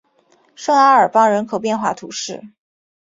[0.55, 2.43] 圣阿尔邦人口变化图示